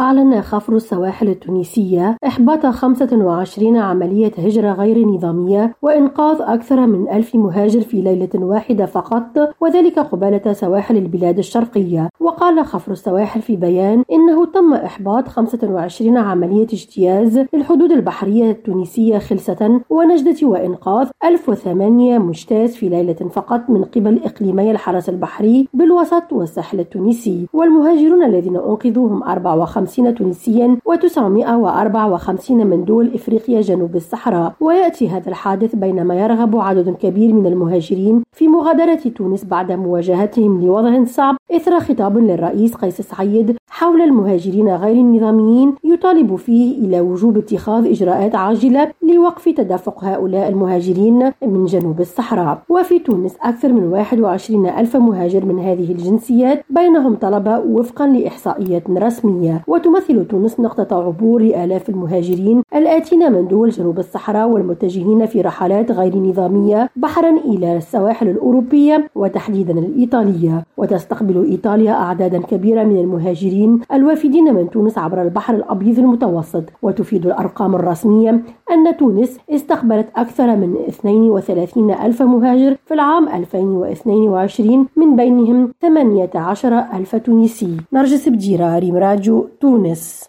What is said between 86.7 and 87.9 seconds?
ألف تونسي.